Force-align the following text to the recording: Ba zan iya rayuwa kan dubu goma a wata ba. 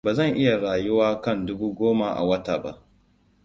Ba 0.03 0.13
zan 0.13 0.35
iya 0.37 0.57
rayuwa 0.57 1.21
kan 1.21 1.45
dubu 1.45 1.73
goma 1.73 2.09
a 2.15 2.23
wata 2.23 2.57
ba. 2.63 2.71